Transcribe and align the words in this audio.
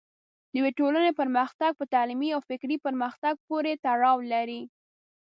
د 0.51 0.51
یوې 0.57 0.71
ټولنې 0.79 1.11
پرمختګ 1.19 1.71
په 1.79 1.85
تعلیمي 1.93 2.29
او 2.35 2.41
فکري 2.49 2.77
پرمختګ 2.85 3.33
پورې 3.47 3.71
تړاو 3.85 4.17
لري. 4.33 4.61